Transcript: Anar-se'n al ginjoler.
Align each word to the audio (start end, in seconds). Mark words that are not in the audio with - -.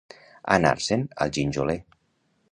Anar-se'n 0.53 0.97
al 1.25 1.33
ginjoler. 1.37 1.77